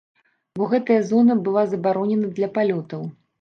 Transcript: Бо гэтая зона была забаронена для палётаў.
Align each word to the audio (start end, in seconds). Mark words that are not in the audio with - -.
Бо 0.59 0.69
гэтая 0.71 0.97
зона 1.09 1.35
была 1.49 1.63
забаронена 1.75 2.31
для 2.41 2.51
палётаў. 2.57 3.07